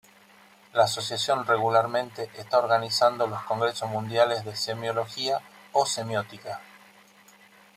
[0.73, 5.39] La Asociación regularmente está organizando los congresos mundiales de semiología
[5.73, 6.59] o semiótica.